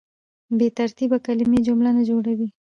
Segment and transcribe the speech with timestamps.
[0.57, 2.47] بې ترتیبه کلیمې جمله نه جوړوي.